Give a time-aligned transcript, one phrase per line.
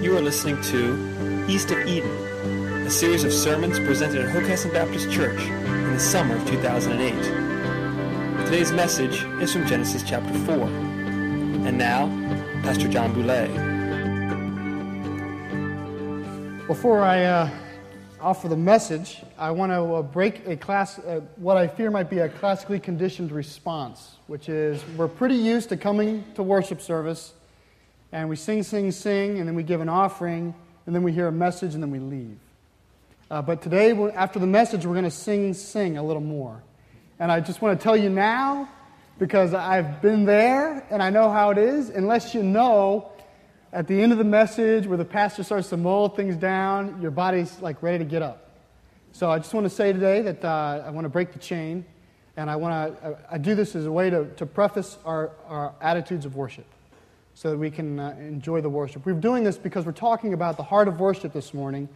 [0.00, 2.08] You are listening to East of Eden,
[2.86, 8.44] a series of sermons presented at Hockessin Baptist Church in the summer of 2008.
[8.44, 10.54] Today's message is from Genesis chapter 4.
[10.54, 12.06] And now,
[12.62, 13.48] Pastor John Boulay.
[16.68, 17.50] Before I uh,
[18.20, 22.08] offer the message, I want to uh, break a class, uh, what I fear might
[22.08, 27.32] be a classically conditioned response, which is we're pretty used to coming to worship service
[28.12, 30.54] and we sing, sing, sing, and then we give an offering,
[30.86, 32.38] and then we hear a message, and then we leave.
[33.30, 36.62] Uh, but today, after the message, we're going to sing, sing a little more.
[37.18, 38.68] And I just want to tell you now,
[39.18, 43.10] because I've been there and I know how it is, unless you know
[43.72, 47.10] at the end of the message where the pastor starts to mull things down, your
[47.10, 48.48] body's like ready to get up.
[49.12, 51.84] So I just want to say today that uh, I want to break the chain,
[52.36, 55.32] and I want to I, I do this as a way to, to preface our,
[55.48, 56.64] our attitudes of worship
[57.38, 59.06] so that we can uh, enjoy the worship.
[59.06, 61.88] We're doing this because we're talking about the heart of worship this morning,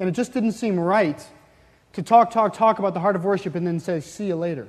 [0.00, 1.22] and it just didn't seem right
[1.92, 4.66] to talk, talk, talk about the heart of worship and then say, see you later.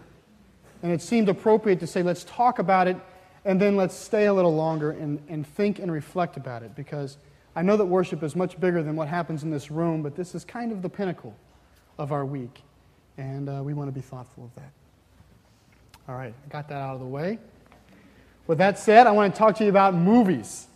[0.83, 2.97] And it seemed appropriate to say, let's talk about it
[3.45, 7.17] and then let's stay a little longer and, and think and reflect about it because
[7.55, 10.35] I know that worship is much bigger than what happens in this room, but this
[10.35, 11.33] is kind of the pinnacle
[11.97, 12.63] of our week.
[13.17, 14.71] And uh, we want to be thoughtful of that.
[16.09, 17.39] All right, I got that out of the way.
[18.47, 20.67] With that said, I want to talk to you about movies.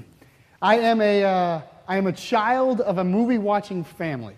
[0.62, 4.34] I am a, uh, I am a child of a movie watching family.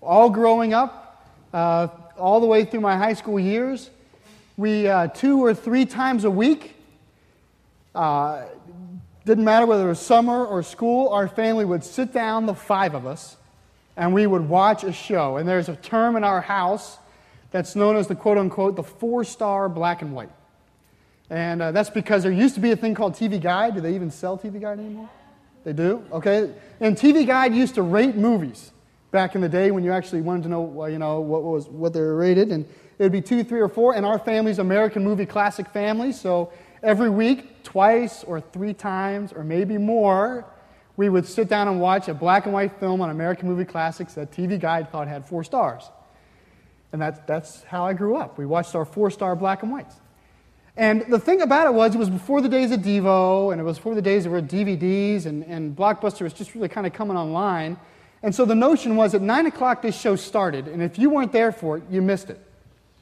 [0.00, 1.86] All growing up, uh,
[2.18, 3.90] all the way through my high school years,
[4.56, 6.74] we uh, two or three times a week,
[7.94, 8.42] uh,
[9.24, 12.96] didn't matter whether it was summer or school, our family would sit down, the five
[12.96, 13.36] of us,
[13.96, 15.36] and we would watch a show.
[15.36, 16.98] And there's a term in our house
[17.52, 20.30] that's known as the quote unquote the four star black and white.
[21.30, 23.74] And uh, that's because there used to be a thing called TV Guide.
[23.74, 25.08] Do they even sell TV Guide anymore?
[25.64, 26.04] They do?
[26.12, 26.52] Okay.
[26.80, 28.72] And TV Guide used to rate movies
[29.10, 31.68] back in the day when you actually wanted to know, well, you know, what, was,
[31.68, 32.50] what they were rated.
[32.50, 32.66] And
[32.98, 33.94] it would be two, three, or four.
[33.94, 36.12] And our family's American movie classic family.
[36.12, 36.52] So
[36.82, 40.44] every week, twice or three times, or maybe more,
[40.96, 44.14] we would sit down and watch a black and white film on American movie classics
[44.14, 45.90] that TV Guide thought had four stars.
[46.92, 48.38] And that's, that's how I grew up.
[48.38, 49.96] We watched our four star black and whites.
[50.76, 53.64] And the thing about it was, it was before the days of TiVo, and it
[53.64, 57.16] was before the days where DVDs, and, and Blockbuster was just really kind of coming
[57.16, 57.76] online.
[58.24, 61.30] And so the notion was at 9 o'clock this show started, and if you weren't
[61.30, 62.40] there for it, you missed it.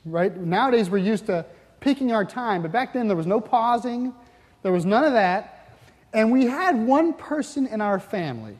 [0.05, 0.37] Right?
[0.37, 1.47] Nowadays we're used to
[1.81, 4.12] picking our time, but back then there was no pausing,
[4.62, 5.71] there was none of that.
[6.12, 8.59] And we had one person in our family.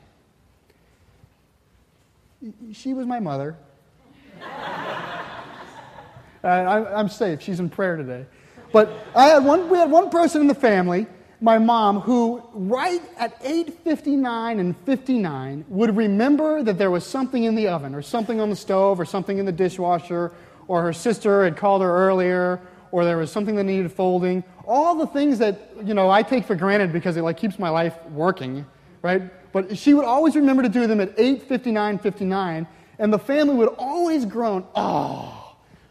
[2.73, 3.55] She was my mother.
[4.43, 7.41] uh, I, I'm safe.
[7.41, 8.25] She's in prayer today.
[8.73, 11.05] But I had one, we had one person in the family,
[11.39, 17.53] my mom, who right at 8.59 and 59 would remember that there was something in
[17.53, 20.31] the oven or something on the stove or something in the dishwasher
[20.67, 22.59] or her sister had called her earlier
[22.91, 24.43] or there was something that needed folding.
[24.65, 27.69] All the things that, you know, I take for granted because it like keeps my
[27.69, 28.65] life working,
[29.03, 29.21] right?
[29.51, 32.67] But she would always remember to do them at 8.59, 59,
[32.97, 35.42] and the family would always groan, oh,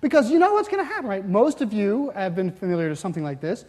[0.03, 1.27] because you know what's going to happen, right?
[1.27, 3.65] Most of you have been familiar to something like this.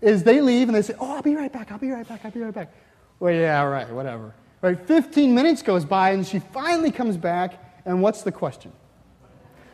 [0.00, 1.70] Is they leave and they say, "Oh, I'll be right back.
[1.70, 2.24] I'll be right back.
[2.24, 2.72] I'll be right back."
[3.20, 4.34] Well, yeah, right, whatever.
[4.62, 4.80] Right?
[4.86, 8.72] 15 minutes goes by and she finally comes back, and what's the question?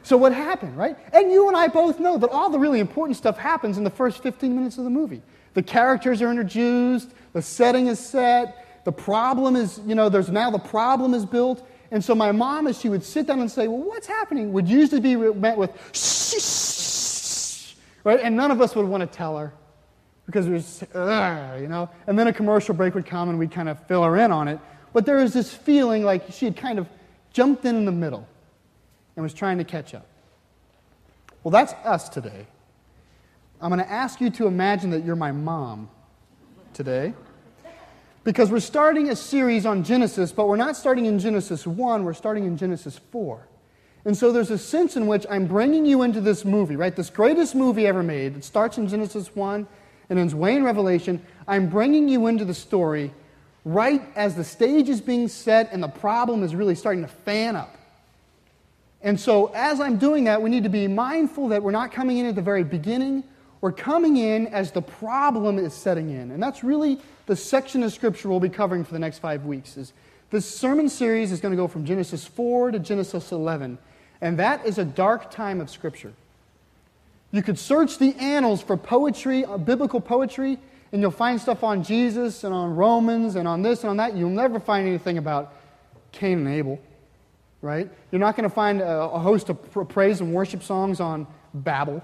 [0.03, 0.97] So what happened, right?
[1.13, 3.91] And you and I both know that all the really important stuff happens in the
[3.91, 5.23] first 15 minutes of the movie.
[5.55, 10.51] The characters are introduced, the setting is set, the problem is, you know, there's now
[10.51, 13.67] the problem is built, and so my mom, as she would sit down and say,
[13.69, 14.53] Well, what's happening?
[14.53, 18.21] would usually be met with, shh, right?
[18.23, 19.53] And none of us would want to tell her
[20.27, 20.85] because it was,
[21.61, 21.89] you know.
[22.07, 24.49] And then a commercial break would come and we'd kind of fill her in on
[24.49, 24.61] it.
[24.93, 26.87] But there was this feeling like she had kind of
[27.33, 28.27] jumped in in the middle
[29.17, 30.07] and was trying to catch up.
[31.43, 32.47] Well, that's us today.
[33.61, 35.89] I'm going to ask you to imagine that you're my mom
[36.75, 37.15] today
[38.25, 42.15] because we're starting a series on Genesis, but we're not starting in Genesis 1, we're
[42.15, 43.47] starting in Genesis 4.
[44.05, 46.95] And so there's a sense in which I'm bringing you into this movie, right?
[46.95, 48.37] This greatest movie ever made.
[48.37, 49.67] It starts in Genesis 1
[50.11, 51.23] and ends way in Revelation.
[51.47, 53.13] I'm bringing you into the story
[53.65, 57.57] right as the stage is being set and the problem is really starting to fan
[57.57, 57.77] up.
[59.03, 62.19] And so, as I'm doing that, we need to be mindful that we're not coming
[62.19, 63.23] in at the very beginning.
[63.61, 66.31] We're coming in as the problem is setting in.
[66.31, 69.77] And that's really the section of Scripture we'll be covering for the next five weeks.
[69.77, 69.93] Is
[70.31, 73.79] this sermon series is going to go from Genesis 4 to Genesis 11.
[74.21, 76.13] And that is a dark time of Scripture.
[77.31, 80.59] You could search the annals for poetry, uh, biblical poetry,
[80.93, 84.17] and you'll find stuff on Jesus and on Romans and on this and on that.
[84.17, 85.53] You'll never find anything about
[86.13, 86.81] Cain and Abel,
[87.61, 87.89] right?
[88.11, 92.03] You're not going to find a, a host of praise and worship songs on Babel,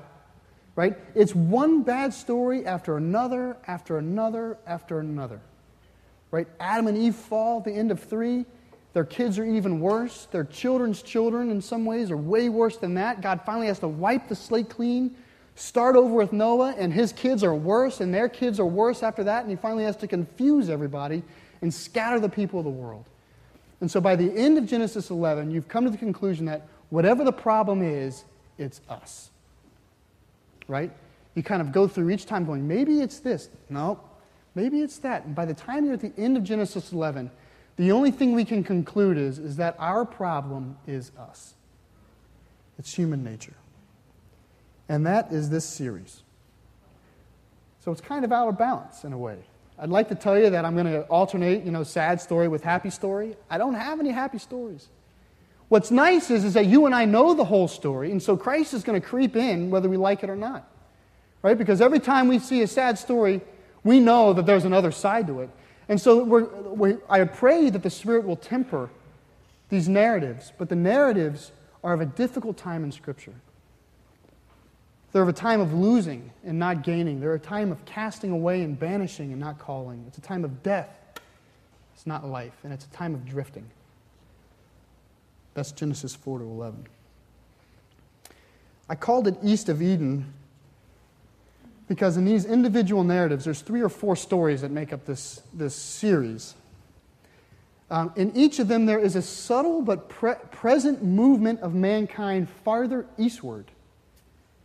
[0.76, 0.96] right?
[1.14, 5.40] It's one bad story after another, after another, after another,
[6.30, 6.48] right?
[6.60, 8.44] Adam and Eve fall at the end of three.
[8.92, 10.26] Their kids are even worse.
[10.30, 13.20] Their children's children, in some ways, are way worse than that.
[13.20, 15.16] God finally has to wipe the slate clean
[15.56, 19.24] Start over with Noah, and his kids are worse, and their kids are worse after
[19.24, 21.22] that, and he finally has to confuse everybody
[21.62, 23.04] and scatter the people of the world.
[23.80, 27.22] And so by the end of Genesis 11, you've come to the conclusion that whatever
[27.22, 28.24] the problem is,
[28.58, 29.30] it's us.
[30.68, 30.90] Right?
[31.34, 33.48] You kind of go through each time going, maybe it's this.
[33.68, 34.00] No,
[34.54, 35.24] maybe it's that.
[35.24, 37.30] And by the time you're at the end of Genesis 11,
[37.76, 41.54] the only thing we can conclude is, is that our problem is us.
[42.78, 43.54] It's human nature
[44.88, 46.22] and that is this series.
[47.80, 49.38] So it's kind of out of balance in a way.
[49.78, 52.62] I'd like to tell you that I'm going to alternate, you know, sad story with
[52.62, 53.36] happy story.
[53.50, 54.88] I don't have any happy stories.
[55.74, 58.74] What's nice is, is that you and I know the whole story, and so Christ
[58.74, 60.70] is going to creep in whether we like it or not.
[61.42, 61.58] Right?
[61.58, 63.40] Because every time we see a sad story,
[63.82, 65.50] we know that there's another side to it.
[65.88, 68.88] And so we're, we, I pray that the Spirit will temper
[69.68, 71.50] these narratives, but the narratives
[71.82, 73.34] are of a difficult time in Scripture.
[75.10, 77.18] They're of a time of losing and not gaining.
[77.18, 80.04] They're a time of casting away and banishing and not calling.
[80.06, 80.96] It's a time of death.
[81.96, 82.54] It's not life.
[82.62, 83.68] And it's a time of drifting.
[85.54, 86.86] That's Genesis 4 to 11.
[88.88, 90.32] I called it East of Eden
[91.88, 95.74] because in these individual narratives, there's three or four stories that make up this, this
[95.74, 96.54] series.
[97.90, 102.48] Um, in each of them, there is a subtle but pre- present movement of mankind
[102.64, 103.66] farther eastward.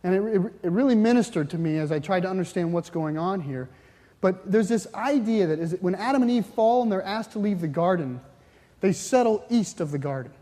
[0.02, 3.18] And it, it, it, really ministered to me as I tried to understand what's going
[3.18, 3.68] on here.
[4.22, 7.38] But there's this idea that is, when Adam and Eve fall and they're asked to
[7.38, 8.20] leave the garden,
[8.80, 10.32] they settle east of the garden.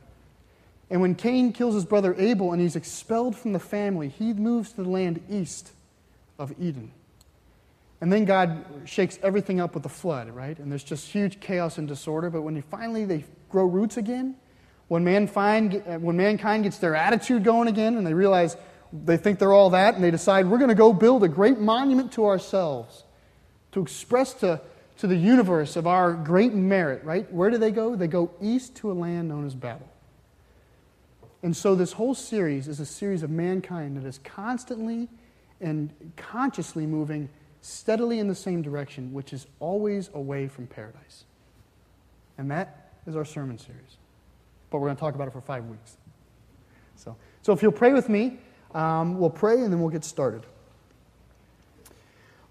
[0.91, 4.73] And when Cain kills his brother Abel and he's expelled from the family, he moves
[4.73, 5.73] to the land east
[6.39, 6.93] of Eden.
[8.01, 10.57] And then God shakes everything up with the flood, right?
[10.59, 12.31] And there's just huge chaos and disorder.
[12.31, 14.37] But when you finally they grow roots again,
[14.87, 18.57] when, mankind, when mankind gets their attitude going again and they realize
[18.93, 21.59] they think they're all that, and they decide we're going to go build a great
[21.59, 23.05] monument to ourselves
[23.73, 24.61] to express to,
[24.97, 27.31] to the universe of our great merit, right?
[27.33, 27.97] Where do they go?
[27.97, 29.89] They go east to a land known as Babel.
[31.43, 35.09] And so, this whole series is a series of mankind that is constantly
[35.61, 37.29] and consciously moving
[37.61, 41.25] steadily in the same direction, which is always away from paradise.
[42.39, 43.99] And that is our sermon series.
[44.71, 45.97] But we're going to talk about it for five weeks.
[46.97, 48.39] So, so if you'll pray with me,
[48.75, 50.43] um, we'll pray and then we'll get started.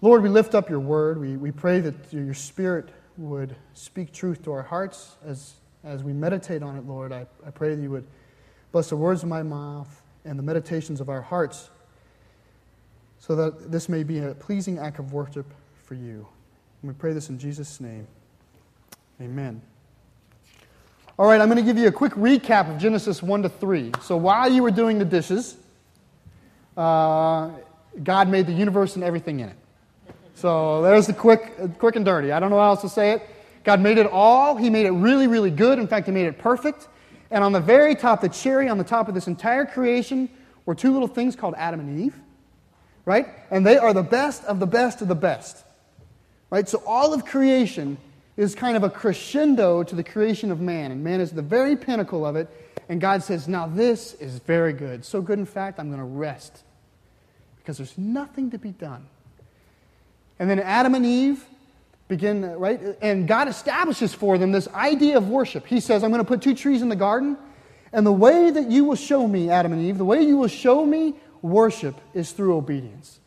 [0.00, 1.18] Lord, we lift up your word.
[1.18, 5.54] We, we pray that your spirit would speak truth to our hearts as,
[5.84, 7.12] as we meditate on it, Lord.
[7.12, 8.06] I, I pray that you would
[8.72, 11.70] bless the words of my mouth and the meditations of our hearts
[13.18, 15.46] so that this may be a pleasing act of worship
[15.84, 16.26] for you.
[16.82, 18.06] And we pray this in Jesus' name.
[19.20, 19.60] Amen.
[21.18, 23.92] All right, I'm going to give you a quick recap of Genesis 1 to 3.
[24.02, 25.56] So while you were doing the dishes,
[26.76, 27.50] uh,
[28.04, 29.56] God made the universe and everything in it.
[30.36, 32.30] So there's the quick, quick and dirty.
[32.30, 33.22] I don't know how else to say it.
[33.64, 34.54] God made it all.
[34.54, 35.80] He made it really, really good.
[35.80, 36.86] In fact, He made it perfect.
[37.30, 40.30] And on the very top, the cherry on the top of this entire creation
[40.64, 42.14] were two little things called Adam and Eve,
[43.04, 43.28] right?
[43.50, 45.64] And they are the best of the best of the best,
[46.50, 46.68] right?
[46.68, 47.98] So all of creation
[48.36, 51.76] is kind of a crescendo to the creation of man, and man is the very
[51.76, 52.48] pinnacle of it.
[52.88, 55.04] And God says, Now this is very good.
[55.04, 56.62] So good, in fact, I'm going to rest
[57.58, 59.06] because there's nothing to be done.
[60.38, 61.44] And then Adam and Eve
[62.08, 62.80] begin, right?
[63.00, 65.66] And God establishes for them this idea of worship.
[65.66, 67.36] He says, I'm going to put two trees in the garden,
[67.92, 70.48] and the way that you will show me, Adam and Eve, the way you will
[70.48, 73.20] show me worship is through obedience.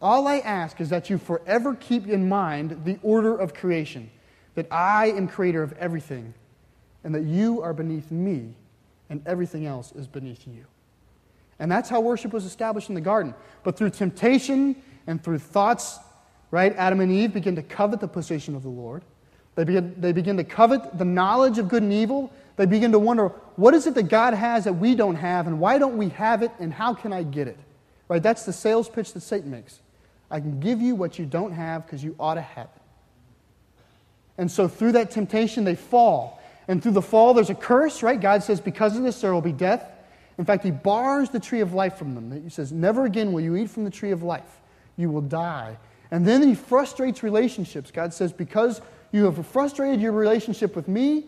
[0.00, 4.10] All I ask is that you forever keep in mind the order of creation,
[4.54, 6.34] that I am creator of everything,
[7.04, 8.54] and that you are beneath me,
[9.08, 10.64] and everything else is beneath you.
[11.58, 13.34] And that's how worship was established in the garden.
[13.62, 14.74] But through temptation
[15.06, 15.98] and through thoughts,
[16.52, 19.02] right, Adam and Eve begin to covet the position of the Lord.
[19.56, 22.32] They begin, they begin to covet the knowledge of good and evil.
[22.56, 25.58] They begin to wonder, what is it that God has that we don't have, and
[25.58, 27.58] why don't we have it, and how can I get it?
[28.08, 28.22] Right?
[28.22, 29.80] That's the sales pitch that Satan makes.
[30.30, 32.82] I can give you what you don't have because you ought to have it.
[34.38, 36.42] And so through that temptation, they fall.
[36.68, 38.18] And through the fall, there's a curse, right?
[38.18, 39.84] God says, because of this, there will be death.
[40.38, 42.42] In fact, he bars the tree of life from them.
[42.42, 44.60] He says, Never again will you eat from the tree of life.
[44.96, 45.76] You will die.
[46.12, 47.90] And then he frustrates relationships.
[47.90, 51.24] God says, Because you have frustrated your relationship with me,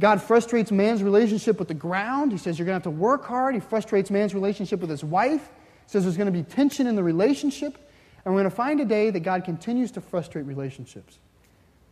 [0.00, 2.32] God frustrates man's relationship with the ground.
[2.32, 3.54] He says, You're going to have to work hard.
[3.54, 5.48] He frustrates man's relationship with his wife.
[5.86, 7.78] He says, There's going to be tension in the relationship.
[8.24, 11.18] And we're going to find a day that God continues to frustrate relationships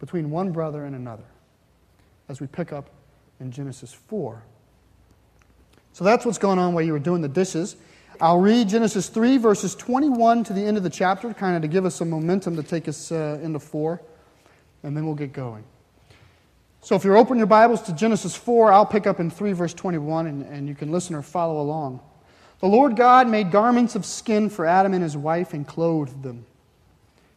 [0.01, 1.25] between one brother and another
[2.29, 2.91] as we pick up
[3.39, 4.43] in Genesis 4.
[5.93, 7.77] So that's what's going on while you were doing the dishes.
[8.21, 11.69] I'll read Genesis 3, verses 21 to the end of the chapter, kind of to
[11.69, 14.03] give us some momentum to take us uh, into 4,
[14.83, 15.63] and then we'll get going.
[16.81, 19.73] So if you're opening your Bibles to Genesis 4, I'll pick up in 3, verse
[19.73, 22.01] 21, and, and you can listen or follow along.
[22.59, 26.45] The Lord God made garments of skin for Adam and his wife and clothed them.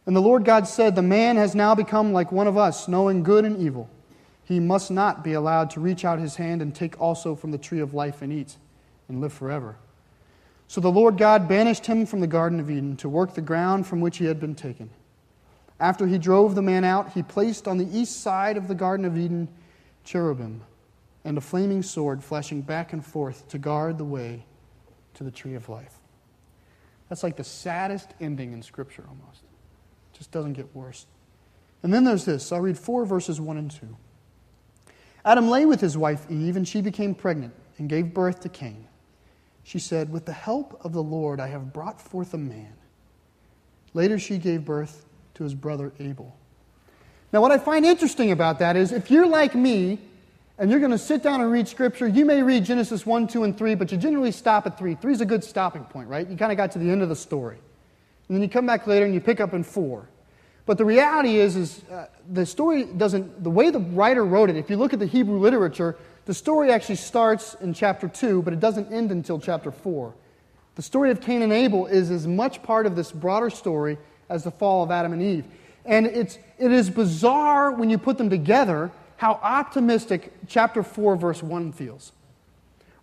[0.04, 3.22] And the Lord God said, The man has now become like one of us, knowing
[3.22, 3.88] good and evil.
[4.42, 7.58] He must not be allowed to reach out his hand and take also from the
[7.58, 8.56] tree of life and eat
[9.08, 9.76] and live forever.
[10.72, 13.86] So the Lord God banished him from the Garden of Eden to work the ground
[13.86, 14.88] from which he had been taken.
[15.78, 19.04] After he drove the man out, he placed on the east side of the Garden
[19.04, 19.48] of Eden
[20.02, 20.62] cherubim
[21.26, 24.46] and a flaming sword flashing back and forth to guard the way
[25.12, 25.92] to the tree of life.
[27.10, 29.42] That's like the saddest ending in Scripture almost.
[29.42, 31.04] It just doesn't get worse.
[31.82, 32.50] And then there's this.
[32.50, 33.94] I'll read four verses 1 and 2.
[35.22, 38.88] Adam lay with his wife Eve, and she became pregnant and gave birth to Cain.
[39.64, 42.74] She said, With the help of the Lord, I have brought forth a man.
[43.94, 45.04] Later, she gave birth
[45.34, 46.36] to his brother Abel.
[47.32, 49.98] Now, what I find interesting about that is if you're like me
[50.58, 53.44] and you're going to sit down and read Scripture, you may read Genesis 1, 2,
[53.44, 54.94] and 3, but you generally stop at 3.
[54.96, 56.28] 3 is a good stopping point, right?
[56.28, 57.56] You kind of got to the end of the story.
[58.28, 60.08] And then you come back later and you pick up in 4.
[60.64, 64.56] But the reality is, is uh, the story doesn't, the way the writer wrote it,
[64.56, 68.52] if you look at the Hebrew literature, the story actually starts in chapter 2, but
[68.52, 70.14] it doesn't end until chapter 4.
[70.74, 73.98] The story of Cain and Abel is as much part of this broader story
[74.28, 75.46] as the fall of Adam and Eve.
[75.84, 81.42] And it's, it is bizarre when you put them together how optimistic chapter 4, verse
[81.42, 82.12] 1 feels.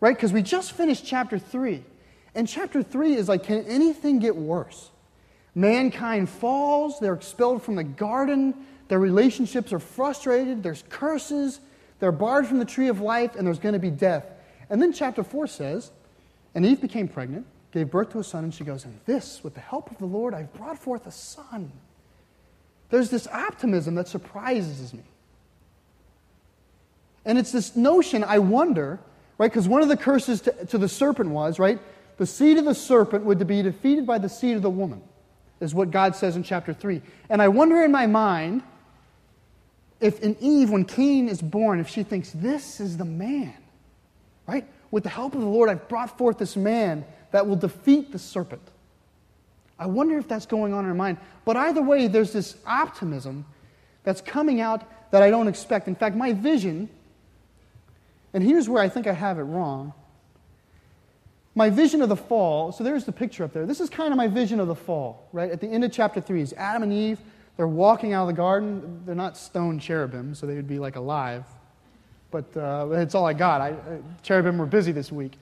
[0.01, 0.15] Right?
[0.15, 1.83] Because we just finished chapter 3.
[2.35, 4.91] And chapter 3 is like, can anything get worse?
[5.55, 8.53] Mankind falls, they're expelled from the garden,
[8.87, 11.59] their relationships are frustrated, there's curses,
[11.99, 14.25] they're barred from the tree of life, and there's going to be death.
[14.69, 15.91] And then chapter 4 says,
[16.55, 19.53] And Eve became pregnant, gave birth to a son, and she goes, And this, with
[19.53, 21.71] the help of the Lord, I've brought forth a son.
[22.89, 25.03] There's this optimism that surprises me.
[27.25, 28.99] And it's this notion, I wonder,
[29.37, 29.51] right?
[29.51, 31.79] Because one of the curses to, to, the serpent was, right?
[32.17, 35.01] The seed of the serpent would be defeated by the seed of the woman,
[35.59, 37.01] is what God says in chapter 3.
[37.29, 38.63] And I wonder in my mind
[40.01, 43.53] if in Eve, when Cain is born, if she thinks, this is the man,
[44.47, 44.65] right?
[44.91, 48.19] With the help of the Lord, I've brought forth this man that will defeat the
[48.19, 48.61] serpent.
[49.77, 51.17] I wonder if that's going on in her mind.
[51.45, 53.45] But either way, there's this optimism
[54.03, 55.87] that's coming out that I don't expect.
[55.87, 56.89] In fact, my vision,
[58.33, 59.93] and here's where I think I have it wrong.
[61.55, 63.65] My vision of the fall, so there's the picture up there.
[63.65, 65.51] This is kind of my vision of the fall, right?
[65.51, 67.19] At the end of chapter 3 is Adam and Eve
[67.59, 69.01] they're walking out of the garden.
[69.05, 71.43] They're not stone cherubim, so they would be like alive.
[72.31, 73.59] But uh, it's all I got.
[73.59, 73.75] I,
[74.23, 75.33] cherubim were busy this week.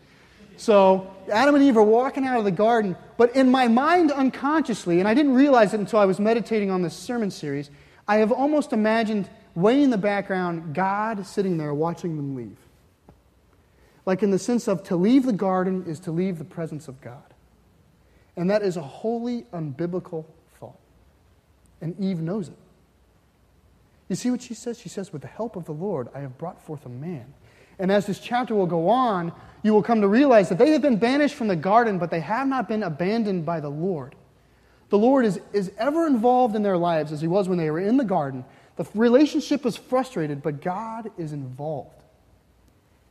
[0.56, 4.98] So Adam and Eve are walking out of the garden, but in my mind unconsciously,
[4.98, 7.70] and I didn't realize it until I was meditating on this sermon series,
[8.08, 12.58] I have almost imagined way in the background God sitting there watching them leave.
[14.08, 17.00] Like in the sense of to leave the garden is to leave the presence of
[17.00, 17.36] God.
[18.36, 20.26] And that is a wholly unbiblical
[21.82, 22.58] and Eve knows it.
[24.10, 24.80] You see what she says?
[24.80, 27.34] She says, With the help of the Lord, I have brought forth a man.
[27.80, 29.32] And as this chapter will go on,
[29.64, 32.22] you will come to realize that they have been banished from the garden, but they
[32.22, 34.16] have not been abandoned by the Lord.
[34.90, 37.80] The Lord is, is ever involved in their lives as he was when they were
[37.80, 38.46] in the garden.
[38.78, 41.92] The relationship was frustrated, but God is involved.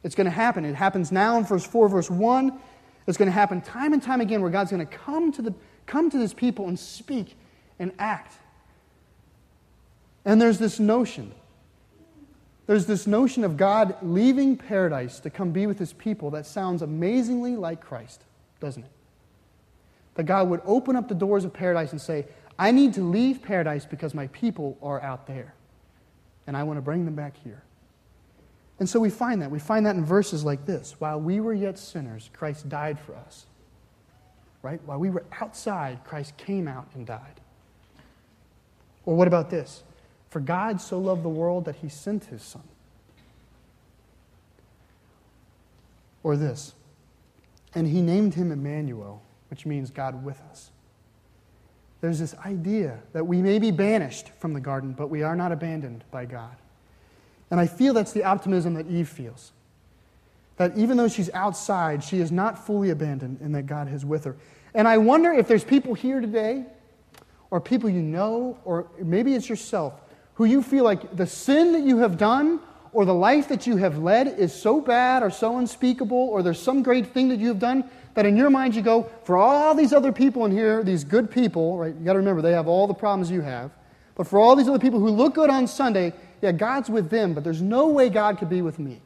[0.03, 0.65] It's going to happen.
[0.65, 2.59] It happens now in verse 4, verse 1.
[3.07, 5.55] It's going to happen time and time again where God's going to come to, the,
[5.87, 7.37] come to his people and speak
[7.79, 8.35] and act.
[10.27, 11.33] And there's this notion.
[12.67, 16.83] There's this notion of God leaving paradise to come be with his people that sounds
[16.83, 18.25] amazingly like Christ,
[18.61, 18.91] doesn't it?
[20.17, 22.27] That God would open up the doors of paradise and say,
[22.59, 25.55] I need to leave paradise because my people are out there.
[26.49, 27.63] And I want to bring them back here.
[28.81, 29.51] And so we find that.
[29.51, 33.15] We find that in verses like this While we were yet sinners, Christ died for
[33.15, 33.47] us.
[34.63, 34.81] Right?
[34.87, 37.41] While we were outside, Christ came out and died.
[39.05, 39.85] Or what about this?
[40.37, 42.63] For God so loved the world that he sent his Son.
[46.23, 46.75] Or this,
[47.75, 50.73] and he named him Emmanuel, which means God with us.
[52.03, 55.53] there's this idea that we may be banished from the garden, but we are not
[55.53, 56.55] abandoned by God.
[57.51, 59.53] And I feel that's the optimism that Eve feels.
[60.59, 64.25] That even though she's outside, she is not fully abandoned and that God is with
[64.25, 64.37] her.
[64.75, 66.67] And I wonder if there's people here today,
[67.51, 70.03] or people you know, or maybe it's yourself,
[70.37, 72.61] who you feel like the sin that you have done
[72.93, 76.61] or the life that you have led is so bad or so unspeakable, or there's
[76.61, 79.75] some great thing that you have done that in your mind you go, for all
[79.75, 81.95] these other people in here, these good people, right?
[81.95, 83.71] You got to remember, they have all the problems you have.
[84.15, 87.35] But for all these other people who look good on Sunday, yeah, God's with them,
[87.35, 89.03] but there's no way God could be with me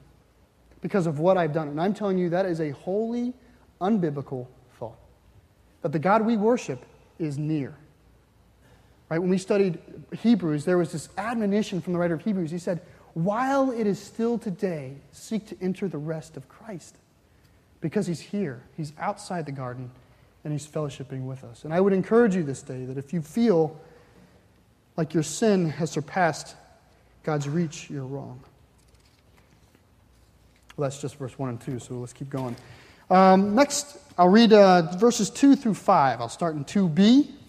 [0.81, 1.69] because of what I've done.
[1.69, 3.35] And I'm telling you, that is a wholly
[3.81, 4.47] unbiblical
[4.79, 4.99] thought.
[5.83, 6.85] That the God we worship
[7.19, 7.75] is near.
[9.11, 9.19] Right?
[9.19, 9.79] When we studied
[10.23, 12.53] Hebrews, there was this admonition from the writer of Hebrews.
[12.53, 12.81] He said,
[13.15, 16.97] While it is still today, seek to enter the rest of Christ.
[17.81, 19.91] Because he's here, he's outside the garden,
[20.45, 21.65] and he's fellowshipping with us.
[21.65, 23.79] And I would encourage you this day that if you feel
[24.97, 26.55] like your sin has surpassed
[27.25, 28.41] God's reach, you're wrong.
[30.77, 32.55] Well, that's just verse 1 and 2, so let's keep going.
[33.11, 36.21] Um, next, I'll read uh, verses 2 through 5.
[36.21, 37.40] I'll start in 2b.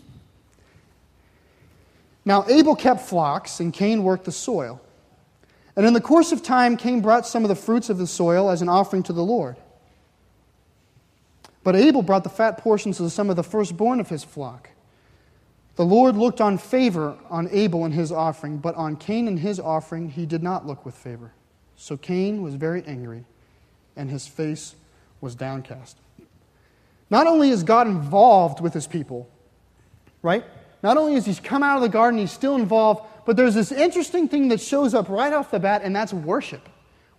[2.24, 4.82] Now, Abel kept flocks, and Cain worked the soil.
[5.76, 8.50] And in the course of time, Cain brought some of the fruits of the soil
[8.50, 9.56] as an offering to the Lord.
[11.64, 14.70] But Abel brought the fat portions of some of the firstborn of his flock.
[15.76, 19.60] The Lord looked on favor on Abel and his offering, but on Cain and his
[19.60, 21.32] offering he did not look with favor.
[21.76, 23.26] So Cain was very angry,
[23.96, 24.76] and his face
[25.22, 25.98] was downcast.
[27.10, 29.30] Not only is God involved with his people,
[30.22, 30.44] right?
[30.84, 33.72] Not only is he come out of the garden, he's still involved, but there's this
[33.72, 36.68] interesting thing that shows up right off the bat, and that's worship,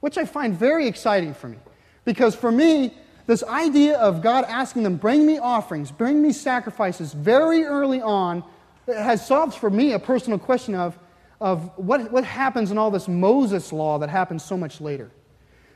[0.01, 1.59] which I find very exciting for me.
[2.05, 2.93] Because for me,
[3.27, 8.43] this idea of God asking them, bring me offerings, bring me sacrifices very early on
[8.87, 10.99] has solved for me a personal question of,
[11.41, 15.11] of what, what happens in all this Moses law that happens so much later.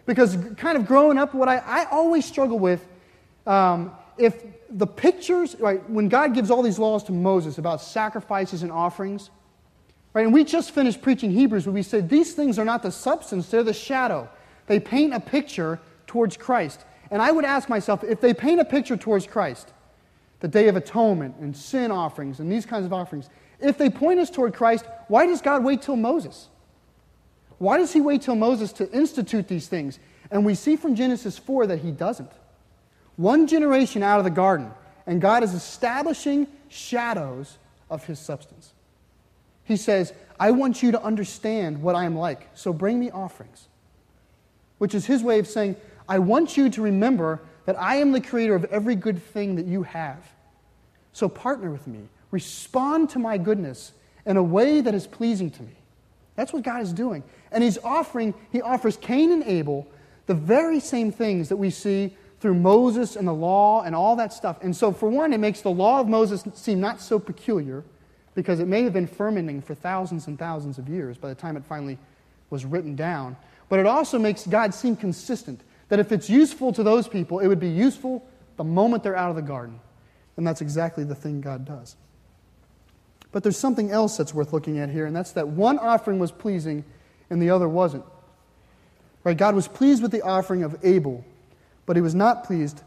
[0.06, 2.84] Because kind of growing up, what I, I always struggle with,
[3.46, 8.62] um, if the pictures, right, when God gives all these laws to Moses about sacrifices
[8.62, 9.30] and offerings,
[10.12, 12.90] right, and we just finished preaching Hebrews where we said these things are not the
[12.90, 14.28] substance, they're the shadow.
[14.66, 16.84] They paint a picture towards Christ.
[17.10, 19.72] And I would ask myself if they paint a picture towards Christ,
[20.40, 23.28] the Day of Atonement and sin offerings and these kinds of offerings,
[23.60, 26.48] if they point us toward Christ, why does God wait till Moses?
[27.58, 29.98] Why does he wait till Moses to institute these things?
[30.30, 32.30] And we see from Genesis 4 that he doesn't.
[33.16, 34.70] One generation out of the garden,
[35.06, 38.72] and God is establishing shadows of his substance.
[39.64, 43.68] He says, I want you to understand what I am like, so bring me offerings.
[44.78, 45.76] Which is his way of saying,
[46.08, 49.66] I want you to remember that I am the creator of every good thing that
[49.66, 50.22] you have.
[51.12, 52.08] So partner with me.
[52.30, 53.92] Respond to my goodness
[54.24, 55.72] in a way that is pleasing to me.
[56.34, 57.24] That's what God is doing.
[57.50, 59.86] And He's offering, He offers Cain and Abel
[60.26, 62.14] the very same things that we see
[62.46, 64.58] through Moses and the law and all that stuff.
[64.62, 67.82] And so, for one, it makes the law of Moses seem not so peculiar
[68.36, 71.56] because it may have been fermenting for thousands and thousands of years by the time
[71.56, 71.98] it finally
[72.48, 73.36] was written down.
[73.68, 75.60] But it also makes God seem consistent.
[75.88, 78.24] That if it's useful to those people, it would be useful
[78.56, 79.80] the moment they're out of the garden.
[80.36, 81.96] And that's exactly the thing God does.
[83.32, 86.30] But there's something else that's worth looking at here, and that's that one offering was
[86.30, 86.84] pleasing
[87.28, 88.04] and the other wasn't.
[89.24, 89.36] Right?
[89.36, 91.24] God was pleased with the offering of Abel,
[91.86, 92.82] but he was not pleased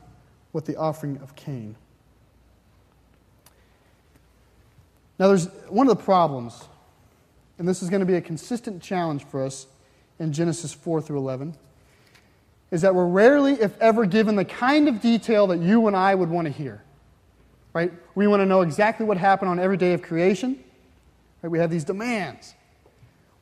[0.53, 1.75] with the offering of Cain.
[5.17, 6.65] Now, there's one of the problems,
[7.57, 9.67] and this is going to be a consistent challenge for us
[10.19, 11.55] in Genesis 4 through 11
[12.71, 16.13] is that we're rarely, if ever, given the kind of detail that you and I
[16.13, 16.81] would want to hear.
[17.73, 17.91] Right?
[18.15, 20.63] We want to know exactly what happened on every day of creation.
[21.41, 21.49] Right?
[21.49, 22.53] We have these demands.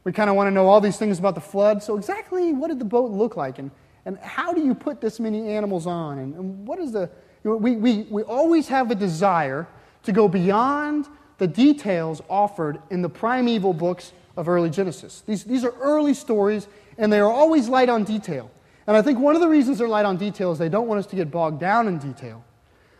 [0.03, 1.83] We kind of want to know all these things about the flood.
[1.83, 3.59] So, exactly what did the boat look like?
[3.59, 3.71] And,
[4.07, 6.19] and how do you put this many animals on?
[6.19, 7.09] And, and what is the.
[7.43, 9.67] You know, we, we, we always have a desire
[10.03, 15.23] to go beyond the details offered in the primeval books of early Genesis.
[15.27, 16.67] These, these are early stories,
[16.97, 18.49] and they are always light on detail.
[18.87, 20.99] And I think one of the reasons they're light on detail is they don't want
[20.99, 22.43] us to get bogged down in detail.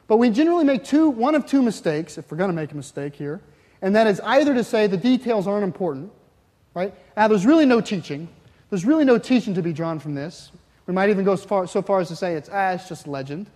[0.08, 2.76] But we generally make two, one of two mistakes, if we're going to make a
[2.76, 3.42] mistake here,
[3.82, 6.12] and that is either to say the details aren't important,
[6.74, 6.94] right?
[7.16, 8.28] Now, there's really no teaching.
[8.70, 10.52] There's really no teaching to be drawn from this.
[10.88, 13.08] We might even go so far, so far as to say it's, ah, it's just
[13.08, 13.48] legend.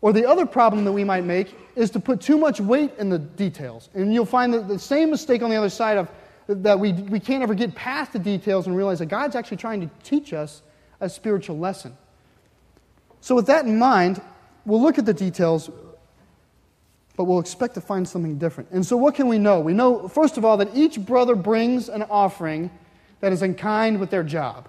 [0.00, 3.08] Or the other problem that we might make is to put too much weight in
[3.08, 3.88] the details.
[3.94, 6.10] And you'll find that the same mistake on the other side of
[6.48, 9.80] that we, we can't ever get past the details and realize that God's actually trying
[9.80, 10.62] to teach us
[11.00, 11.96] a spiritual lesson.
[13.20, 14.20] So, with that in mind,
[14.66, 15.70] we'll look at the details
[17.16, 18.70] but we'll expect to find something different.
[18.70, 19.60] And so, what can we know?
[19.60, 22.70] We know, first of all, that each brother brings an offering
[23.20, 24.68] that is in kind with their job.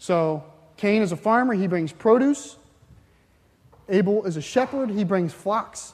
[0.00, 0.42] So,
[0.78, 2.56] Cain is a farmer, he brings produce.
[3.90, 5.92] Abel is a shepherd, he brings flocks.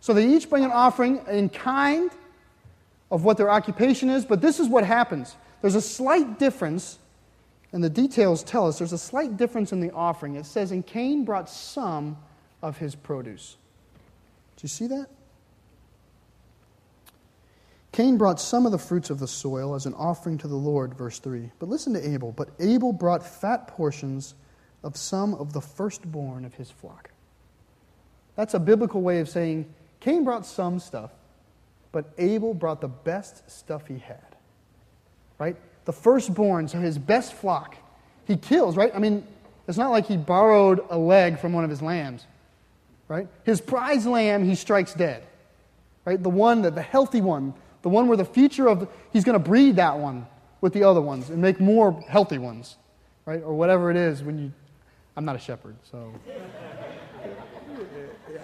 [0.00, 2.10] So, they each bring an offering in kind
[3.10, 5.36] of what their occupation is, but this is what happens.
[5.62, 6.98] There's a slight difference,
[7.72, 10.34] and the details tell us there's a slight difference in the offering.
[10.34, 12.18] It says, And Cain brought some
[12.62, 13.56] of his produce.
[14.56, 15.06] Do you see that?
[17.98, 20.94] Cain brought some of the fruits of the soil as an offering to the Lord,
[20.94, 21.50] verse 3.
[21.58, 22.30] But listen to Abel.
[22.30, 24.36] But Abel brought fat portions
[24.84, 27.10] of some of the firstborn of his flock.
[28.36, 29.66] That's a biblical way of saying
[29.98, 31.10] Cain brought some stuff,
[31.90, 34.36] but Abel brought the best stuff he had.
[35.40, 35.56] Right?
[35.84, 37.76] The firstborn, so his best flock.
[38.28, 38.92] He kills, right?
[38.94, 39.26] I mean,
[39.66, 42.24] it's not like he borrowed a leg from one of his lambs.
[43.08, 43.26] Right?
[43.42, 45.24] His prize lamb he strikes dead.
[46.04, 46.22] Right?
[46.22, 49.44] The one, that the healthy one, the one where the future of, he's going to
[49.44, 50.26] breed that one
[50.60, 52.76] with the other ones and make more healthy ones.
[53.24, 53.42] Right?
[53.42, 54.52] Or whatever it is when you,
[55.16, 56.14] I'm not a shepherd, so.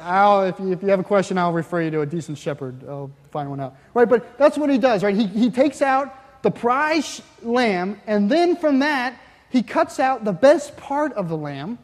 [0.02, 2.86] I'll, if, you, if you have a question, I'll refer you to a decent shepherd.
[2.86, 3.76] I'll find one out.
[3.94, 5.16] Right, but that's what he does, right?
[5.16, 9.18] He, he takes out the prize lamb, and then from that,
[9.48, 11.78] he cuts out the best part of the lamb,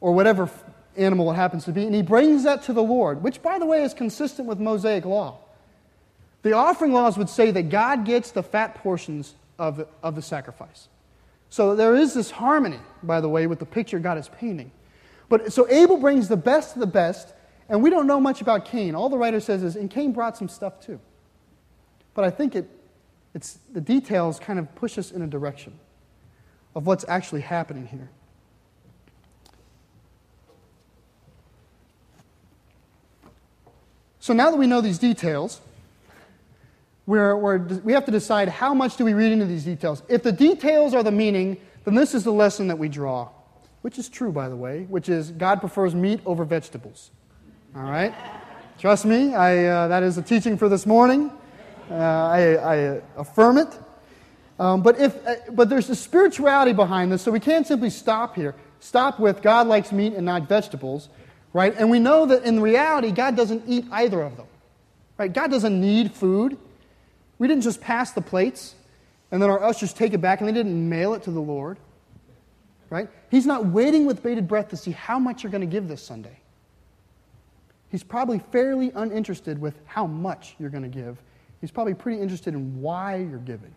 [0.00, 0.50] or whatever
[0.96, 3.64] animal it happens to be, and he brings that to the Lord, which, by the
[3.64, 5.38] way, is consistent with Mosaic law.
[6.46, 10.22] The offering laws would say that God gets the fat portions of the, of the
[10.22, 10.86] sacrifice.
[11.50, 14.70] So there is this harmony, by the way, with the picture God is painting.
[15.28, 17.34] But so Abel brings the best of the best,
[17.68, 18.94] and we don't know much about Cain.
[18.94, 21.00] All the writer says is, and Cain brought some stuff too.
[22.14, 22.70] But I think it,
[23.34, 25.76] it's, the details kind of push us in a direction
[26.76, 28.08] of what's actually happening here.
[34.20, 35.60] So now that we know these details,
[37.06, 40.02] we're, we're, we have to decide how much do we read into these details.
[40.08, 43.28] If the details are the meaning, then this is the lesson that we draw
[43.86, 47.12] which is true, by the way, which is God prefers meat over vegetables.
[47.76, 48.12] All right?
[48.80, 51.30] Trust me, I, uh, that is a teaching for this morning.
[51.88, 53.68] Uh, I, I, affirm it.
[54.58, 58.34] Um, but, if, uh, but there's a spirituality behind this, so we can't simply stop
[58.34, 58.56] here.
[58.80, 61.08] Stop with God likes meat and not vegetables,
[61.52, 61.72] right?
[61.78, 64.46] And we know that in reality, God doesn't eat either of them,
[65.16, 65.32] right?
[65.32, 66.58] God doesn't need food.
[67.38, 68.74] We didn't just pass the plates
[69.30, 71.78] and then our ushers take it back and they didn't mail it to the Lord
[72.90, 73.08] right?
[73.30, 76.02] He's not waiting with bated breath to see how much you're going to give this
[76.02, 76.38] Sunday.
[77.90, 81.18] He's probably fairly uninterested with how much you're going to give.
[81.60, 83.74] He's probably pretty interested in why you're giving.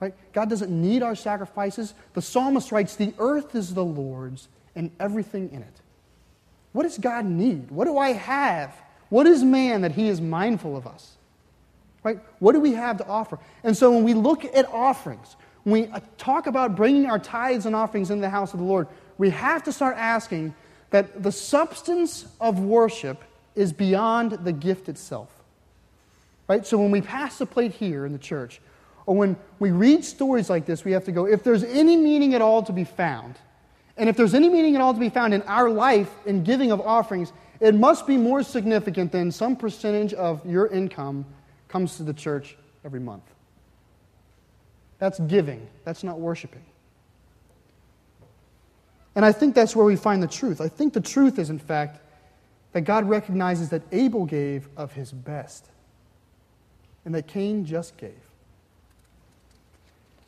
[0.00, 0.14] Right?
[0.32, 1.94] God doesn't need our sacrifices.
[2.14, 5.80] The psalmist writes, The earth is the Lord's and everything in it.
[6.72, 7.70] What does God need?
[7.70, 8.74] What do I have?
[9.10, 11.16] What is man that he is mindful of us?
[12.04, 12.18] Right?
[12.40, 13.38] What do we have to offer?
[13.62, 17.66] And so when we look at offerings, when we uh, talk about bringing our tithes
[17.66, 18.88] and offerings into the house of the Lord,
[19.18, 20.54] we have to start asking
[20.90, 23.22] that the substance of worship
[23.54, 25.30] is beyond the gift itself.
[26.48, 26.66] Right?
[26.66, 28.60] So when we pass the plate here in the church,
[29.06, 32.34] or when we read stories like this, we have to go, if there's any meaning
[32.34, 33.36] at all to be found,
[33.96, 36.72] and if there's any meaning at all to be found in our life in giving
[36.72, 41.24] of offerings, it must be more significant than some percentage of your income
[41.72, 43.24] comes to the church every month.
[44.98, 46.62] That's giving, that's not worshiping.
[49.14, 50.60] And I think that's where we find the truth.
[50.60, 51.98] I think the truth is, in fact,
[52.72, 55.66] that God recognizes that Abel gave of his best
[57.04, 58.20] and that Cain just gave.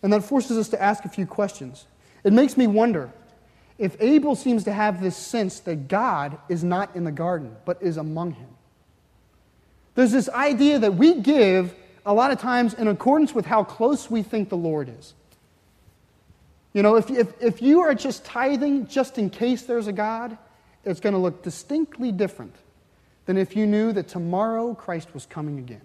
[0.03, 1.87] And that forces us to ask a few questions.
[2.25, 3.11] It makes me wonder
[3.79, 7.83] if Abel seems to have this sense that God is not in the garden, but
[7.83, 8.49] is among him.
[9.95, 14.11] There's this idea that we give a lot of times in accordance with how close
[14.11, 15.15] we think the Lord is.
[16.73, 20.37] You know, if, if, if you are just tithing just in case there's a God,
[20.85, 22.55] it's going to look distinctly different
[23.27, 25.81] than if you knew that tomorrow Christ was coming again.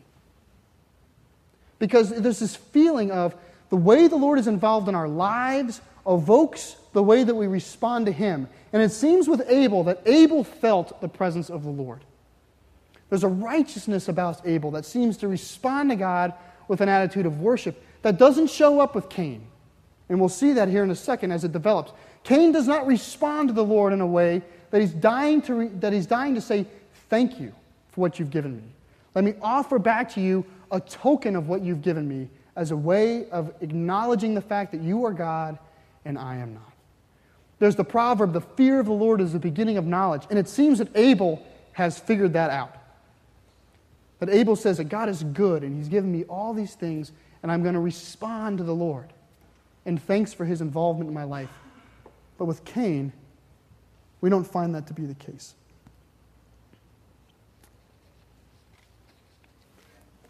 [1.78, 3.36] Because there's this feeling of
[3.70, 8.08] the way the Lord is involved in our lives evokes the way that we respond
[8.08, 8.50] to Him.
[8.74, 12.04] And it seems with Abel that Abel felt the presence of the Lord.
[13.10, 16.34] There's a righteousness about Abel that seems to respond to God
[16.68, 19.48] with an attitude of worship that doesn't show up with Cain.
[20.08, 21.92] And we'll see that here in a second as it develops.
[22.24, 24.42] Cain does not respond to the Lord in a way
[24.72, 26.66] that he's dying to, re- that he's dying to say,
[27.10, 27.54] Thank you
[27.90, 28.64] for what you've given me.
[29.16, 32.78] Let me offer back to you a token of what you've given me as a
[32.78, 35.58] way of acknowledging the fact that you are God
[36.06, 36.72] and I am not.
[37.58, 40.24] There's the proverb, the fear of the Lord is the beginning of knowledge.
[40.30, 41.44] And it seems that Abel
[41.74, 42.76] has figured that out.
[44.20, 47.52] That Abel says that God is good and he's given me all these things, and
[47.52, 49.14] I'm going to respond to the Lord.
[49.86, 51.50] And thanks for his involvement in my life.
[52.38, 53.14] But with Cain,
[54.22, 55.56] we don't find that to be the case.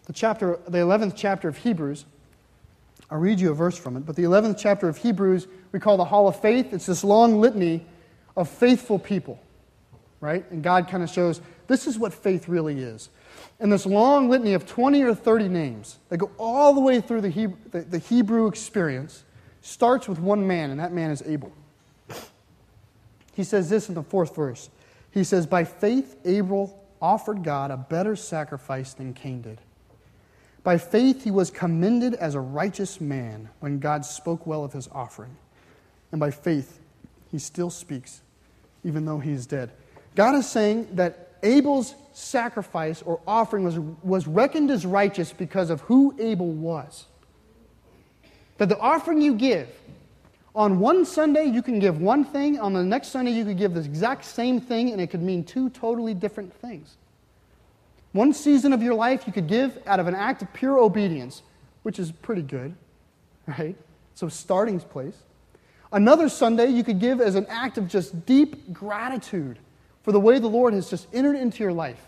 [0.06, 2.06] The chapter, the 11th chapter of Hebrews,
[3.12, 5.98] I'll read you a verse from it, but the 11th chapter of Hebrews we call
[5.98, 6.74] the Hall of Faith.
[6.74, 7.86] It's this long litany
[8.36, 9.40] of faithful people,
[10.20, 10.50] right?
[10.52, 13.10] And God kind of shows this is what faith really is.
[13.60, 17.22] And this long litany of 20 or 30 names that go all the way through
[17.22, 19.24] the Hebrew, the, the Hebrew experience
[19.62, 21.54] starts with one man, and that man is Abel.
[23.36, 24.70] He says this in the fourth verse.
[25.12, 29.62] He says, By faith, Abel offered God a better sacrifice than Cain did.
[30.64, 34.90] By faith, he was commended as a righteous man when God spoke well of his
[34.92, 35.38] offering.
[36.12, 36.80] And by faith,
[37.32, 38.22] he still speaks,
[38.84, 39.72] even though he is dead.
[40.16, 45.82] God is saying that Abel's sacrifice or offering was, was reckoned as righteous because of
[45.82, 47.06] who Abel was.
[48.58, 49.70] That the offering you give,
[50.54, 53.74] on one Sunday you can give one thing, on the next Sunday you could give
[53.74, 56.98] the exact same thing, and it could mean two totally different things.
[58.12, 61.44] One season of your life you could give out of an act of pure obedience,
[61.84, 62.76] which is pretty good,
[63.48, 63.76] right?
[64.16, 65.16] So, starting place.
[65.92, 69.60] Another Sunday you could give as an act of just deep gratitude
[70.10, 72.08] for the way the Lord has just entered into your life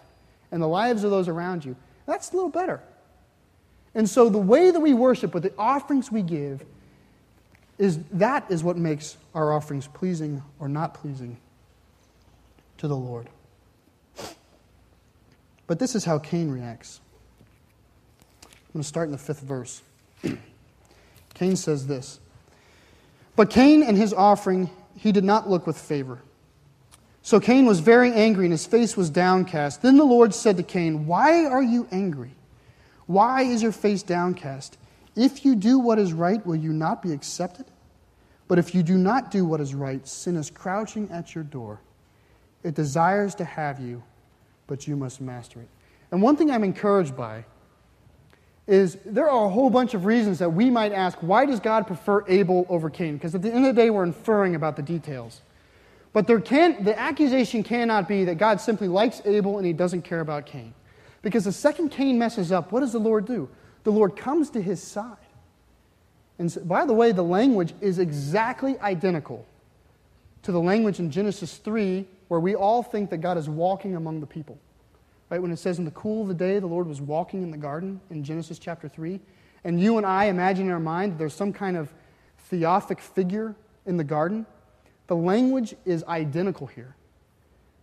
[0.51, 1.75] and the lives of those around you.
[2.07, 2.81] That's a little better.
[3.93, 6.65] And so the way that we worship with the offerings we give
[7.77, 11.37] is that is what makes our offerings pleasing or not pleasing
[12.79, 13.29] to the Lord.
[15.67, 17.01] But this is how Cain reacts.
[18.43, 19.83] I'm going to start in the fifth verse.
[21.35, 22.19] Cain says this
[23.35, 26.17] But Cain and his offering he did not look with favor.
[27.23, 29.81] So Cain was very angry and his face was downcast.
[29.81, 32.31] Then the Lord said to Cain, Why are you angry?
[33.05, 34.77] Why is your face downcast?
[35.15, 37.65] If you do what is right, will you not be accepted?
[38.47, 41.79] But if you do not do what is right, sin is crouching at your door.
[42.63, 44.03] It desires to have you,
[44.67, 45.67] but you must master it.
[46.11, 47.45] And one thing I'm encouraged by
[48.67, 51.87] is there are a whole bunch of reasons that we might ask why does God
[51.87, 53.15] prefer Abel over Cain?
[53.15, 55.41] Because at the end of the day, we're inferring about the details.
[56.13, 60.01] But there can, the accusation cannot be that God simply likes Abel and he doesn't
[60.01, 60.73] care about Cain.
[61.21, 63.49] Because the second Cain messes up, what does the Lord do?
[63.83, 65.17] The Lord comes to his side.
[66.39, 69.45] And so, by the way, the language is exactly identical
[70.43, 74.21] to the language in Genesis 3 where we all think that God is walking among
[74.21, 74.57] the people.
[75.29, 75.41] Right?
[75.41, 77.57] When it says, In the cool of the day, the Lord was walking in the
[77.57, 79.19] garden in Genesis chapter 3.
[79.63, 81.93] And you and I imagine in our mind there's some kind of
[82.49, 84.45] theophanic figure in the garden.
[85.11, 86.95] The language is identical here.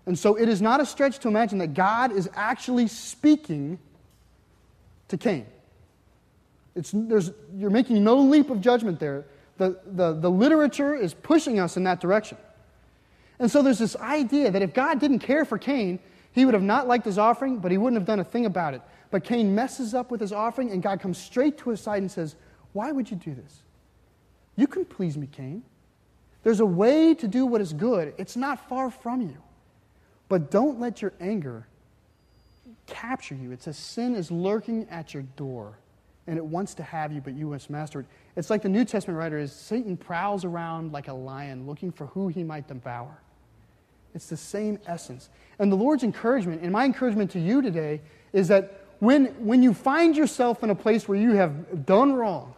[0.07, 3.79] And so it is not a stretch to imagine that God is actually speaking
[5.09, 5.45] to Cain.
[6.75, 9.27] It's, there's, you're making no leap of judgment there.
[9.59, 12.39] The, the, the literature is pushing us in that direction.
[13.39, 15.99] And so there's this idea that if God didn't care for Cain,
[16.33, 18.73] he would have not liked his offering, but he wouldn't have done a thing about
[18.73, 18.81] it.
[19.11, 22.11] But Cain messes up with his offering, and God comes straight to his side and
[22.11, 22.37] says,
[22.73, 23.65] Why would you do this?
[24.57, 25.63] You can please me, Cain.
[26.43, 29.37] There's a way to do what is good, it's not far from you.
[30.29, 31.67] But don't let your anger
[32.87, 33.53] capture you.
[33.53, 35.79] It says sin is lurking at your door,
[36.27, 38.07] and it wants to have you, but you must master it.
[38.37, 42.07] It's like the New Testament writer is Satan prowls around like a lion looking for
[42.07, 43.21] who he might devour.
[44.15, 45.29] It's the same essence.
[45.59, 48.01] And the Lord's encouragement, and my encouragement to you today,
[48.33, 52.55] is that when, when you find yourself in a place where you have done wrong,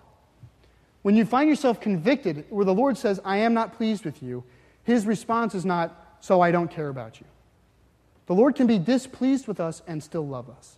[1.03, 4.45] when you find yourself convicted, where the Lord says, I am not pleased with you,
[4.85, 7.27] his response is not, So I don't care about you.
[8.27, 10.77] The Lord can be displeased with us and still love us.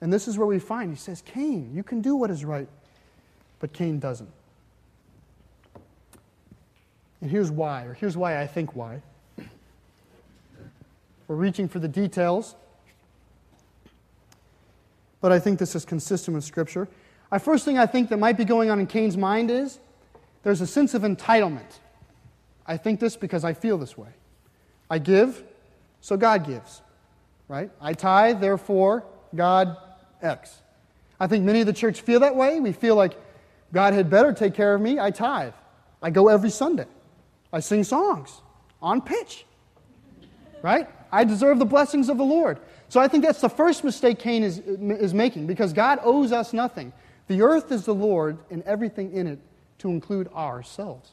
[0.00, 2.68] And this is where we find, he says, Cain, you can do what is right,
[3.58, 4.30] but Cain doesn't.
[7.22, 9.00] And here's why, or here's why I think why.
[11.26, 12.54] We're reaching for the details,
[15.22, 16.86] but I think this is consistent with Scripture.
[17.34, 19.80] I first thing I think that might be going on in Cain's mind is
[20.44, 21.80] there's a sense of entitlement.
[22.64, 24.10] I think this because I feel this way.
[24.88, 25.42] I give,
[26.00, 26.80] so God gives,
[27.48, 27.72] right?
[27.80, 29.02] I tithe, therefore
[29.34, 29.76] God
[30.22, 30.62] X.
[31.18, 32.60] I think many of the church feel that way.
[32.60, 33.20] We feel like
[33.72, 35.00] God had better take care of me.
[35.00, 35.54] I tithe.
[36.00, 36.86] I go every Sunday.
[37.52, 38.42] I sing songs
[38.80, 39.44] on pitch,
[40.62, 40.88] right?
[41.10, 42.60] I deserve the blessings of the Lord.
[42.88, 46.52] So I think that's the first mistake Cain is, is making because God owes us
[46.52, 46.92] nothing.
[47.28, 49.38] The earth is the Lord and everything in it
[49.78, 51.12] to include ourselves.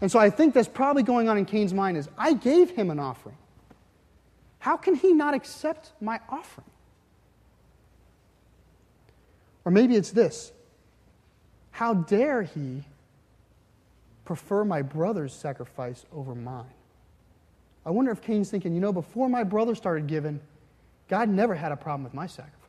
[0.00, 2.90] And so I think that's probably going on in Cain's mind is I gave him
[2.90, 3.36] an offering.
[4.58, 6.66] How can he not accept my offering?
[9.64, 10.52] Or maybe it's this
[11.70, 12.82] How dare he
[14.24, 16.64] prefer my brother's sacrifice over mine?
[17.86, 20.40] I wonder if Cain's thinking, you know, before my brother started giving,
[21.08, 22.65] God never had a problem with my sacrifice.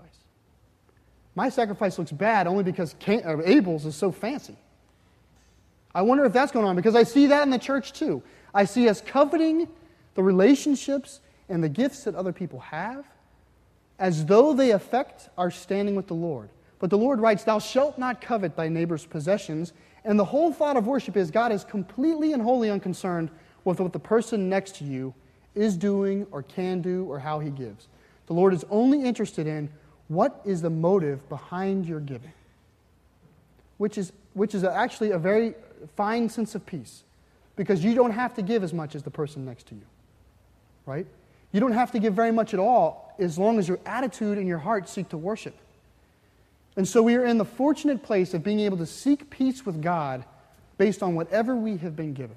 [1.37, 4.55] My sacrifice looks bad only because Cain, uh, Abel's is so fancy.
[5.93, 8.23] I wonder if that's going on because I see that in the church too.
[8.55, 9.67] I see us coveting
[10.15, 13.05] the relationships and the gifts that other people have
[13.99, 16.49] as though they affect our standing with the Lord.
[16.79, 19.73] But the Lord writes, Thou shalt not covet thy neighbor's possessions.
[20.05, 23.29] And the whole thought of worship is God is completely and wholly unconcerned
[23.63, 25.13] with what the person next to you
[25.53, 27.89] is doing or can do or how he gives.
[28.25, 29.69] The Lord is only interested in
[30.07, 32.33] what is the motive behind your giving,
[33.77, 35.53] which is, which is actually a very
[35.95, 37.03] fine sense of peace
[37.55, 39.85] because you don't have to give as much as the person next to you,
[40.85, 41.05] right?
[41.51, 44.47] You don't have to give very much at all as long as your attitude and
[44.47, 45.55] your heart seek to worship.
[46.75, 49.81] And so we are in the fortunate place of being able to seek peace with
[49.81, 50.23] God
[50.77, 52.35] based on whatever we have been given,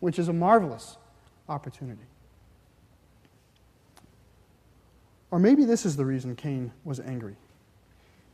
[0.00, 0.96] which is a marvelous
[1.48, 2.00] opportunity.
[5.34, 7.34] Or maybe this is the reason Cain was angry.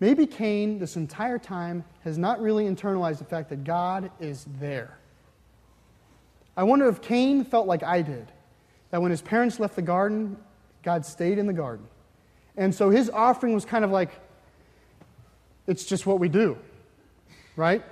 [0.01, 4.99] Maybe Cain, this entire time, has not really internalized the fact that God is there.
[6.59, 8.31] I wonder if Cain felt like I did,
[8.91, 10.37] that when his parents left the garden,
[10.83, 11.87] God stayed in the garden.
[12.59, 14.11] And so his offering was kind of like,
[15.67, 16.59] it's just what we do,
[17.57, 17.83] right?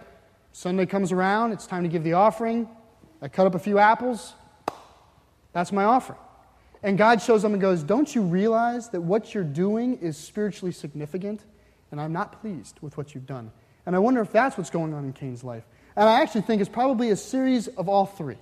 [0.52, 2.68] Sunday comes around, it's time to give the offering.
[3.22, 4.34] I cut up a few apples.
[5.54, 6.18] That's my offering.
[6.82, 10.72] And God shows up and goes, Don't you realize that what you're doing is spiritually
[10.72, 11.44] significant?
[11.90, 13.50] And I'm not pleased with what you've done.
[13.86, 15.64] And I wonder if that's what's going on in Cain's life.
[15.96, 18.36] And I actually think it's probably a series of all three.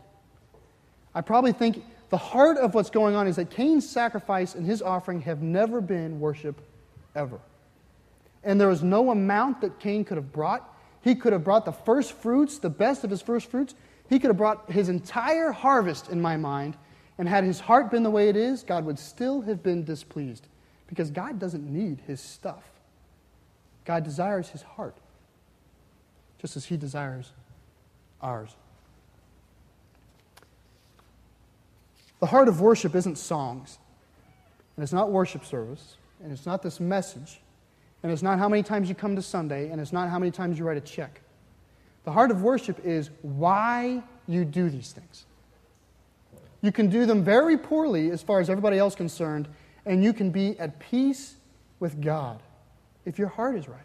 [1.14, 4.82] I probably think the heart of what's going on is that Cain's sacrifice and his
[4.82, 6.60] offering have never been worship
[7.14, 7.40] ever
[8.46, 10.72] and there was no amount that Cain could have brought.
[11.02, 13.74] He could have brought the first fruits, the best of his first fruits.
[14.08, 16.76] He could have brought his entire harvest, in my mind,
[17.18, 20.46] and had his heart been the way it is, God would still have been displeased
[20.86, 22.64] because God doesn't need his stuff.
[23.84, 24.96] God desires his heart,
[26.38, 27.32] just as he desires
[28.20, 28.54] ours.
[32.20, 33.78] The heart of worship isn't songs,
[34.76, 37.40] and it's not worship service, and it's not this message.
[38.02, 40.30] And it's not how many times you come to Sunday, and it's not how many
[40.30, 41.20] times you write a check.
[42.04, 45.24] The heart of worship is why you do these things.
[46.62, 49.48] You can do them very poorly as far as everybody else concerned,
[49.84, 51.34] and you can be at peace
[51.80, 52.40] with God
[53.04, 53.80] if your heart is right.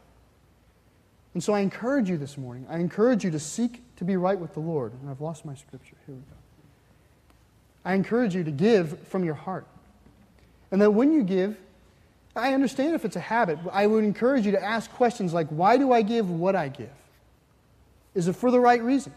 [1.34, 4.38] And so I encourage you this morning, I encourage you to seek to be right
[4.38, 4.94] with the Lord.
[5.02, 5.96] And I've lost my scripture.
[6.06, 6.38] Here we go.
[7.86, 9.66] I encourage you to give from your heart.
[10.72, 11.58] And that when you give,
[12.36, 13.60] I understand if it's a habit.
[13.72, 16.90] I would encourage you to ask questions like why do I give what I give?
[18.14, 19.14] Is it for the right reason?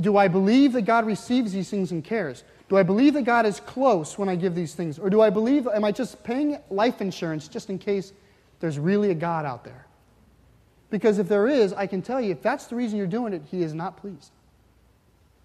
[0.00, 2.44] Do I believe that God receives these things and cares?
[2.68, 4.98] Do I believe that God is close when I give these things?
[4.98, 8.12] Or do I believe, am I just paying life insurance just in case
[8.60, 9.86] there's really a God out there?
[10.90, 13.42] Because if there is, I can tell you, if that's the reason you're doing it,
[13.50, 14.30] He is not pleased.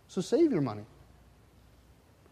[0.08, 0.86] So save your money.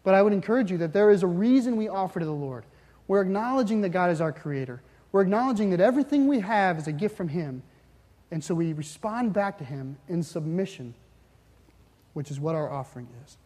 [0.02, 2.64] But I would encourage you that there is a reason we offer to the Lord.
[3.08, 4.82] We're acknowledging that God is our creator.
[5.12, 7.62] We're acknowledging that everything we have is a gift from Him.
[8.30, 10.94] And so we respond back to Him in submission,
[12.16, 13.36] which is what our offering is.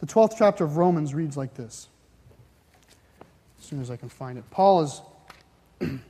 [0.00, 1.88] The 12th chapter of Romans reads like this.
[3.58, 4.44] As soon as I can find it.
[4.50, 5.00] Paul is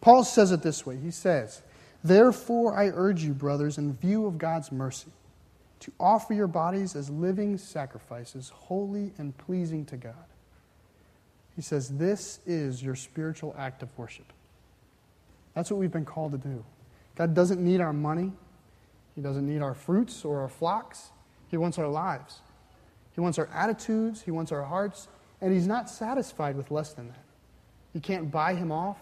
[0.00, 0.96] Paul says it this way.
[0.96, 1.60] He says,
[2.02, 5.10] "Therefore I urge you, brothers, in view of God's mercy,
[5.80, 10.14] to offer your bodies as living sacrifices, holy and pleasing to God."
[11.56, 14.32] He says, This is your spiritual act of worship.
[15.52, 16.64] That's what we've been called to do.
[17.16, 18.32] God doesn't need our money,
[19.20, 21.10] He doesn't need our fruits or our flocks.
[21.48, 22.40] He wants our lives.
[23.14, 25.08] He wants our attitudes, He wants our hearts,
[25.42, 27.22] and He's not satisfied with less than that.
[27.92, 28.96] You can't buy Him off,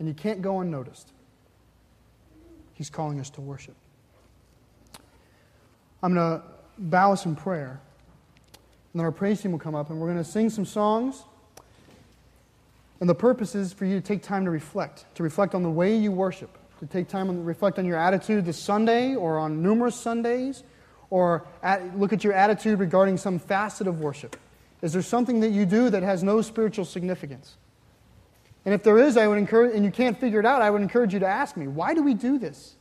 [0.00, 1.12] and you can't go unnoticed.
[2.74, 3.76] He's calling us to worship.
[6.02, 6.44] I'm going to
[6.76, 7.80] bow us in prayer.
[8.92, 11.22] And then our praise team will come up, and we're going to sing some songs.
[12.98, 15.70] And the purpose is for you to take time to reflect, to reflect on the
[15.70, 19.62] way you worship, to take time and reflect on your attitude this Sunday or on
[19.62, 20.64] numerous Sundays,
[21.10, 24.36] or at, look at your attitude regarding some facet of worship.
[24.82, 27.56] Is there something that you do that has no spiritual significance?
[28.64, 30.82] And if there is, I would encourage, and you can't figure it out, I would
[30.82, 32.74] encourage you to ask me, why do we do this?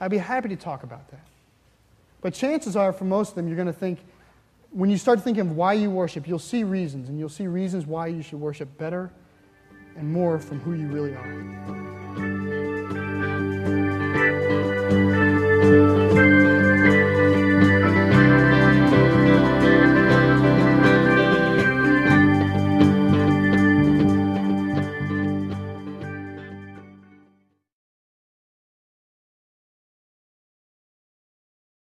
[0.00, 1.26] I'd be happy to talk about that.
[2.22, 3.98] But chances are, for most of them, you're going to think,
[4.70, 7.84] when you start thinking of why you worship, you'll see reasons, and you'll see reasons
[7.84, 9.10] why you should worship better
[9.94, 12.03] and more from who you really are.